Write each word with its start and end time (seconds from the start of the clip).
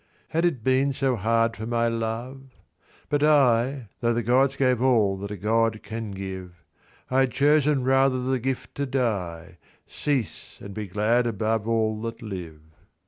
Had 0.29 0.45
it 0.45 0.63
been 0.63 0.93
so 0.93 1.15
hard 1.15 1.55
for 1.55 1.67
my 1.67 1.87
love? 1.87 2.55
but 3.07 3.21
I, 3.21 3.89
Though 3.99 4.13
the 4.15 4.23
gods 4.23 4.55
gave 4.55 4.81
all 4.81 5.15
that 5.17 5.29
a 5.29 5.37
god 5.37 5.83
can 5.83 6.09
give, 6.09 6.55
I 7.11 7.19
had 7.19 7.31
chosen 7.31 7.83
rather 7.83 8.19
the 8.23 8.39
gift 8.39 8.73
to 8.77 8.87
die, 8.87 9.59
Cease, 9.85 10.57
and 10.59 10.73
be 10.73 10.87
glad 10.87 11.27
above 11.27 11.67
all 11.67 12.01
that 12.01 12.23
live. 12.23 12.61